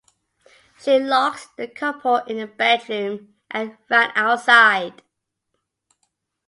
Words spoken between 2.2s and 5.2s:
the bedroom and ran outside.